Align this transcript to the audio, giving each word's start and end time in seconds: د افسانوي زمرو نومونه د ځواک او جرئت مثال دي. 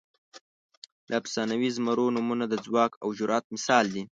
د 1.07 1.09
افسانوي 1.21 1.69
زمرو 1.77 2.13
نومونه 2.15 2.45
د 2.49 2.53
ځواک 2.65 2.91
او 3.03 3.09
جرئت 3.17 3.45
مثال 3.55 3.85
دي. 3.93 4.03